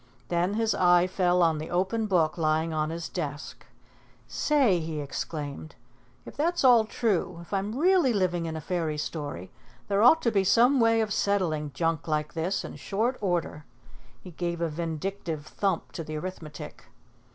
Then 0.29 0.55
his 0.55 0.73
eye 0.73 1.05
fell 1.05 1.43
on 1.43 1.59
the 1.59 1.69
open 1.69 2.07
book 2.07 2.35
lying 2.35 2.73
on 2.73 2.89
his 2.89 3.07
desk. 3.07 3.67
"Say!" 4.27 4.79
he 4.79 4.99
exclaimed. 4.99 5.75
"If 6.25 6.35
that's 6.35 6.63
all 6.63 6.85
true, 6.85 7.37
if 7.43 7.53
I'm 7.53 7.77
really 7.77 8.11
living 8.11 8.47
in 8.47 8.55
a 8.55 8.61
fairy 8.61 8.97
story, 8.97 9.51
there 9.89 10.01
ought 10.01 10.23
to 10.23 10.31
be 10.31 10.43
some 10.43 10.79
way 10.79 11.01
of 11.01 11.13
settling 11.13 11.71
junk 11.73 12.07
like 12.07 12.33
this 12.33 12.65
in 12.65 12.77
short 12.77 13.15
order." 13.21 13.63
He 14.19 14.31
gave 14.31 14.59
a 14.59 14.69
vindictive 14.69 15.45
thump 15.45 15.91
to 15.91 16.03
the 16.03 16.17
arithmetic. 16.17 16.85